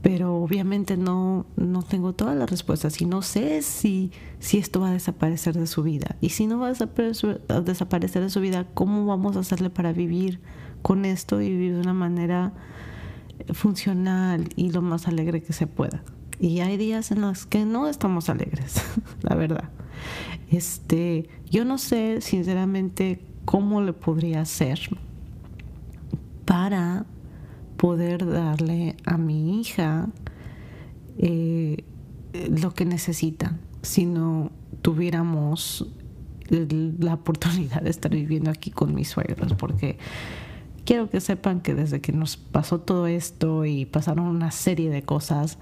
Pero 0.00 0.36
obviamente 0.36 0.96
no, 0.96 1.46
no 1.56 1.82
tengo 1.82 2.12
todas 2.12 2.36
las 2.36 2.48
respuestas 2.48 3.00
y 3.00 3.04
no 3.04 3.22
sé 3.22 3.62
si, 3.62 4.12
si 4.38 4.58
esto 4.58 4.80
va 4.80 4.90
a 4.90 4.92
desaparecer 4.92 5.58
de 5.58 5.66
su 5.66 5.82
vida. 5.82 6.16
Y 6.20 6.28
si 6.28 6.46
no 6.46 6.60
va 6.60 6.68
a 6.68 7.60
desaparecer 7.60 8.22
de 8.22 8.30
su 8.30 8.40
vida, 8.40 8.68
¿cómo 8.74 9.06
vamos 9.06 9.36
a 9.36 9.40
hacerle 9.40 9.70
para 9.70 9.92
vivir 9.92 10.40
con 10.82 11.04
esto 11.04 11.40
y 11.40 11.48
vivir 11.48 11.74
de 11.74 11.80
una 11.80 11.94
manera 11.94 12.52
funcional 13.52 14.48
y 14.56 14.70
lo 14.70 14.82
más 14.82 15.08
alegre 15.08 15.42
que 15.42 15.52
se 15.52 15.66
pueda. 15.66 16.02
Y 16.38 16.60
hay 16.60 16.76
días 16.76 17.10
en 17.10 17.20
los 17.20 17.46
que 17.46 17.64
no 17.64 17.88
estamos 17.88 18.28
alegres, 18.28 18.82
la 19.22 19.36
verdad. 19.36 19.70
Este, 20.50 21.28
yo 21.50 21.64
no 21.64 21.78
sé 21.78 22.20
sinceramente 22.20 23.24
cómo 23.44 23.82
le 23.82 23.92
podría 23.92 24.42
hacer 24.42 24.80
para 26.44 27.06
poder 27.76 28.26
darle 28.26 28.96
a 29.04 29.18
mi 29.18 29.60
hija 29.60 30.08
eh, 31.18 31.84
lo 32.50 32.72
que 32.74 32.84
necesita 32.84 33.58
si 33.82 34.06
no 34.06 34.50
tuviéramos 34.80 35.86
la 36.48 37.14
oportunidad 37.14 37.82
de 37.82 37.90
estar 37.90 38.10
viviendo 38.10 38.50
aquí 38.50 38.70
con 38.70 38.94
mis 38.94 39.08
suegros, 39.08 39.54
porque 39.54 39.98
quiero 40.84 41.08
que 41.08 41.20
sepan 41.20 41.60
que 41.60 41.74
desde 41.74 42.00
que 42.00 42.12
nos 42.12 42.36
pasó 42.36 42.80
todo 42.80 43.06
esto 43.06 43.64
y 43.64 43.86
pasaron 43.86 44.26
una 44.26 44.50
serie 44.50 44.90
de 44.90 45.02
cosas, 45.02 45.58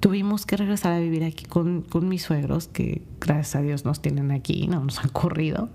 tuvimos 0.00 0.46
que 0.46 0.56
regresar 0.56 0.92
a 0.92 1.00
vivir 1.00 1.24
aquí 1.24 1.44
con, 1.44 1.84
mis 2.02 2.22
suegros, 2.22 2.68
que 2.68 3.02
gracias 3.20 3.56
a 3.56 3.62
Dios 3.62 3.84
nos 3.84 4.00
tienen 4.00 4.30
aquí, 4.30 4.66
no 4.68 4.84
nos 4.84 5.00
han 5.00 5.10
corrido. 5.10 5.68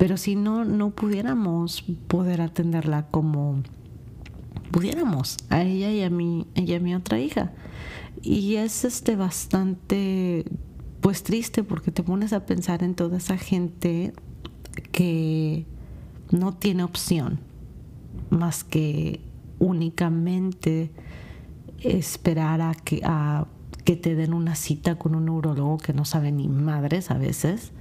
Pero 0.00 0.16
si 0.16 0.34
no, 0.34 0.64
no 0.64 0.92
pudiéramos 0.92 1.82
poder 2.08 2.40
atenderla 2.40 3.08
como 3.10 3.62
pudiéramos, 4.70 5.36
a 5.50 5.62
ella 5.62 5.92
y 5.92 6.02
a 6.02 6.08
mí, 6.08 6.46
ella 6.54 6.72
y 6.72 6.76
a 6.76 6.80
mi 6.80 6.94
otra 6.94 7.20
hija. 7.20 7.52
Y 8.22 8.54
es 8.54 8.86
este 8.86 9.14
bastante 9.14 10.46
pues 11.02 11.22
triste 11.22 11.64
porque 11.64 11.90
te 11.90 12.02
pones 12.02 12.32
a 12.32 12.46
pensar 12.46 12.82
en 12.82 12.94
toda 12.94 13.18
esa 13.18 13.36
gente 13.36 14.14
que 14.90 15.66
no 16.30 16.54
tiene 16.54 16.82
opción 16.82 17.38
más 18.30 18.64
que 18.64 19.20
únicamente 19.58 20.90
esperar 21.82 22.62
a 22.62 22.72
que, 22.72 23.02
a 23.04 23.46
que 23.84 23.96
te 23.96 24.14
den 24.14 24.32
una 24.32 24.54
cita 24.54 24.94
con 24.94 25.14
un 25.14 25.26
neurólogo 25.26 25.76
que 25.76 25.92
no 25.92 26.06
sabe 26.06 26.32
ni 26.32 26.48
madres 26.48 27.10
a 27.10 27.18
veces 27.18 27.72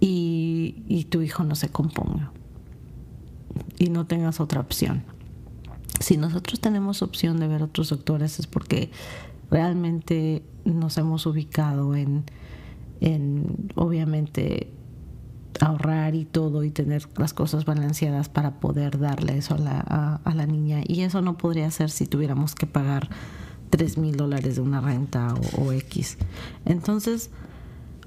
y, 0.00 1.06
tu 1.10 1.22
hijo 1.22 1.44
no 1.44 1.54
se 1.54 1.68
componga 1.68 2.32
y 3.78 3.88
no 3.90 4.06
tengas 4.06 4.40
otra 4.40 4.60
opción. 4.60 5.04
Si 6.00 6.16
nosotros 6.16 6.60
tenemos 6.60 7.02
opción 7.02 7.38
de 7.38 7.48
ver 7.48 7.62
otros 7.62 7.88
doctores 7.88 8.38
es 8.38 8.46
porque 8.46 8.90
realmente 9.50 10.42
nos 10.64 10.98
hemos 10.98 11.24
ubicado 11.26 11.94
en, 11.94 12.24
en 13.00 13.70
obviamente 13.76 14.70
ahorrar 15.60 16.14
y 16.14 16.24
todo 16.24 16.64
y 16.64 16.70
tener 16.70 17.06
las 17.16 17.32
cosas 17.32 17.64
balanceadas 17.64 18.28
para 18.28 18.60
poder 18.60 18.98
darle 18.98 19.38
eso 19.38 19.54
a 19.54 19.58
la, 19.58 20.20
a, 20.22 20.34
la 20.34 20.46
niña. 20.46 20.80
Y 20.86 21.02
eso 21.02 21.22
no 21.22 21.36
podría 21.36 21.70
ser 21.70 21.90
si 21.90 22.06
tuviéramos 22.06 22.54
que 22.54 22.66
pagar 22.66 23.08
3 23.70 23.98
mil 23.98 24.16
dólares 24.16 24.56
de 24.56 24.62
una 24.62 24.80
renta 24.80 25.34
o, 25.58 25.72
X. 25.72 26.18
Entonces, 26.64 27.30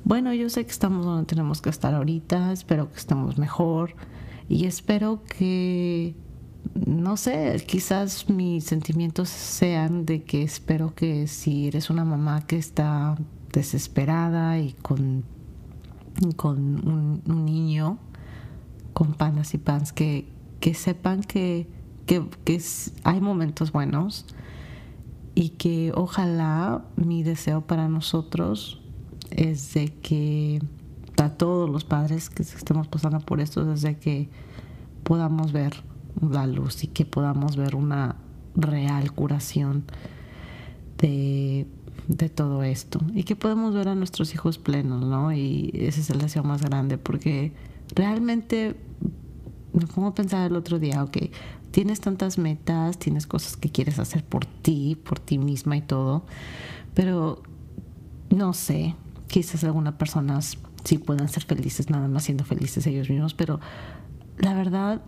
bueno, 0.04 0.34
yo 0.34 0.50
sé 0.50 0.66
que 0.66 0.72
estamos 0.72 1.06
donde 1.06 1.26
tenemos 1.26 1.62
que 1.62 1.70
estar 1.70 1.94
ahorita, 1.94 2.52
espero 2.52 2.92
que 2.92 2.98
estemos 2.98 3.38
mejor 3.38 3.96
y 4.48 4.66
espero 4.66 5.24
que, 5.24 6.16
no 6.74 7.18
sé, 7.18 7.64
quizás 7.68 8.30
mis 8.30 8.64
sentimientos 8.66 9.30
sean 9.30 10.06
de 10.06 10.24
que 10.24 10.44
espero 10.44 10.96
que 10.96 11.28
si 11.28 11.68
eres 11.68 11.90
una 11.90 12.06
mamá 12.06 12.46
que 12.46 12.58
está 12.58 13.18
desesperada 13.52 14.60
y 14.60 14.74
con 14.74 15.24
con 16.36 16.88
un, 16.88 17.46
niño 17.46 17.98
con 18.94 19.14
panas 19.14 19.54
y 19.54 19.58
pans 19.58 19.94
que, 19.94 20.28
que 20.60 20.74
sepan 20.74 21.22
que, 21.22 21.68
que, 22.06 22.62
hay 23.04 23.22
momentos 23.22 23.72
buenos 23.72 24.26
y 25.36 25.50
que 25.50 25.92
ojalá 25.96 26.86
mi 26.96 27.24
deseo 27.24 27.62
para 27.62 27.88
nosotros 27.88 28.82
es 29.32 29.74
de 29.74 29.90
que 30.02 30.62
a 31.18 31.30
todos 31.30 31.70
los 31.70 31.84
padres 31.84 32.30
que 32.30 32.44
estemos 32.44 32.88
pasando 32.88 33.20
por 33.20 33.42
esto 33.42 33.72
es 33.74 33.82
de 33.82 33.98
que 33.98 34.30
podamos 35.04 35.52
ver 35.52 35.84
la 36.22 36.48
luz 36.48 36.84
y 36.84 36.88
que 36.88 37.06
podamos 37.06 37.56
ver 37.56 37.76
una 37.76 38.16
real 38.56 39.12
curación 39.12 39.84
de 40.98 41.68
de 42.10 42.28
todo 42.28 42.64
esto 42.64 43.00
y 43.14 43.24
que 43.24 43.36
podemos 43.36 43.74
ver 43.76 43.88
a 43.88 43.96
nuestros 43.96 44.34
hijos 44.34 44.58
plenos, 44.58 45.06
¿no? 45.06 45.32
Y 45.32 45.70
ese 45.76 46.02
es 46.02 46.10
el 46.10 46.18
deseo 46.18 46.44
más 46.44 46.64
grande 46.64 46.98
porque 46.98 47.54
realmente 47.96 48.76
me 49.74 49.86
pongo 49.86 50.10
a 50.10 50.16
pensar 50.16 50.50
el 50.50 50.58
otro 50.58 50.80
día, 50.80 51.04
ok, 51.04 51.18
tienes 51.70 52.02
tantas 52.02 52.40
metas, 52.40 52.98
tienes 52.98 53.28
cosas 53.28 53.56
que 53.56 53.70
quieres 53.70 54.00
hacer 54.00 54.26
por 54.26 54.48
ti, 54.48 54.98
por 55.02 55.20
ti 55.20 55.38
misma 55.38 55.78
y 55.78 55.82
todo, 55.82 56.24
pero 56.96 57.44
no 58.32 58.54
sé, 58.54 58.96
quizás 59.30 59.64
algunas 59.64 59.94
personas 59.94 60.58
sí 60.84 60.98
puedan 60.98 61.30
ser 61.30 61.44
felices 61.44 61.90
nada 61.90 62.08
más 62.08 62.24
siendo 62.24 62.44
felices 62.44 62.86
ellos 62.88 63.10
mismos, 63.10 63.34
pero 63.34 63.60
la 64.38 64.54
verdad 64.54 65.02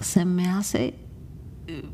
se 0.00 0.24
me 0.24 0.46
hace 0.46 0.94
eh, 1.66 1.88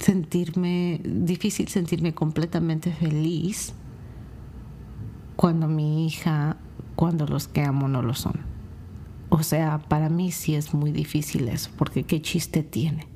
sentirme, 0.00 1.00
difícil 1.04 1.68
sentirme 1.68 2.14
completamente 2.14 2.92
feliz 2.92 3.72
cuando 5.36 5.68
mi 5.68 6.06
hija, 6.06 6.56
cuando 6.96 7.26
los 7.26 7.46
que 7.46 7.62
amo 7.62 7.88
no 7.88 8.02
lo 8.02 8.14
son. 8.14 8.40
O 9.28 9.42
sea, 9.42 9.78
para 9.78 10.08
mí 10.08 10.32
sí 10.32 10.54
es 10.54 10.74
muy 10.74 10.92
difícil 10.92 11.48
eso, 11.48 11.70
porque 11.76 12.04
qué 12.04 12.22
chiste 12.22 12.62
tiene. 12.62 13.06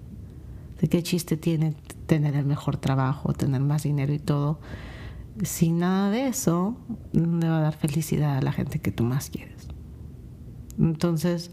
¿De 0.81 0.89
qué 0.89 1.03
chiste 1.03 1.37
tiene 1.37 1.75
tener 2.07 2.37
el 2.37 2.47
mejor 2.47 2.77
trabajo, 2.77 3.33
tener 3.33 3.61
más 3.61 3.83
dinero 3.83 4.13
y 4.13 4.19
todo? 4.19 4.61
Si 5.43 5.71
nada 5.71 6.11
de 6.11 6.29
eso 6.29 6.77
le 7.13 7.49
va 7.49 7.59
a 7.59 7.61
dar 7.61 7.77
felicidad 7.77 8.37
a 8.39 8.43
la 8.43 8.53
gente 8.53 8.79
que 8.79 8.91
tú 8.91 9.05
más 9.05 9.31
quieres. 9.31 9.69
Entonces, 10.79 11.51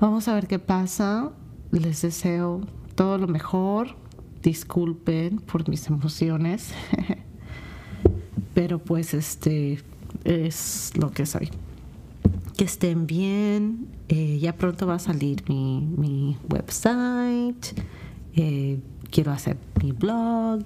vamos 0.00 0.28
a 0.28 0.34
ver 0.34 0.46
qué 0.46 0.58
pasa. 0.58 1.32
Les 1.70 2.02
deseo 2.02 2.62
todo 2.94 3.18
lo 3.18 3.28
mejor. 3.28 3.96
Disculpen 4.42 5.38
por 5.38 5.68
mis 5.68 5.86
emociones. 5.88 6.72
Pero 8.54 8.78
pues 8.78 9.14
este 9.14 9.80
es 10.24 10.92
lo 10.96 11.10
que 11.10 11.26
soy. 11.26 11.50
Que 12.56 12.64
estén 12.64 13.06
bien. 13.06 13.88
Eh, 14.08 14.38
ya 14.38 14.56
pronto 14.56 14.86
va 14.86 14.94
a 14.94 14.98
salir 14.98 15.44
mi, 15.48 15.80
mi 15.96 16.36
website. 16.50 17.80
Eh, 18.34 18.80
quiero 19.10 19.32
hacer 19.32 19.56
mi 19.82 19.92
blog. 19.92 20.64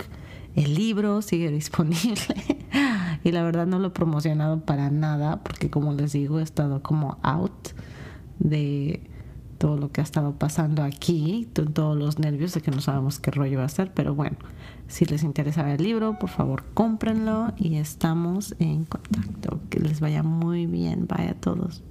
El 0.57 0.75
libro 0.75 1.23
sigue 1.23 1.51
disponible. 1.51 2.35
y 3.25 3.31
la 3.31 3.42
verdad 3.42 3.66
no 3.66 3.79
lo 3.79 3.88
he 3.88 3.90
promocionado 3.90 4.61
para 4.61 4.90
nada 4.90 5.42
porque 5.42 5.71
como 5.71 5.92
les 5.92 6.12
digo 6.12 6.40
he 6.40 6.42
estado 6.42 6.83
como 6.83 7.19
out 7.23 7.69
de 8.38 9.03
todo 9.59 9.77
lo 9.77 9.90
que 9.90 10.01
ha 10.01 10.05
estado 10.05 10.35
pasando 10.35 10.83
aquí, 10.83 11.49
todos 11.73 11.97
los 11.97 12.19
nervios 12.19 12.53
de 12.55 12.61
que 12.61 12.71
no 12.71 12.81
sabemos 12.81 13.19
qué 13.19 13.31
rollo 13.31 13.59
va 13.59 13.64
a 13.64 13.69
ser, 13.69 13.92
pero 13.95 14.14
bueno, 14.14 14.37
si 14.87 15.05
les 15.07 15.23
interesa 15.23 15.73
el 15.73 15.83
libro, 15.83 16.19
por 16.19 16.31
favor 16.31 16.64
cómprenlo 16.75 17.53
y 17.57 17.77
estamos 17.77 18.55
en 18.59 18.85
contacto. 18.85 19.61
Que 19.71 19.81
les 19.81 20.01
vaya 20.01 20.23
muy 20.23 20.66
bien, 20.66 21.07
vaya 21.07 21.31
a 21.31 21.35
todos. 21.35 21.83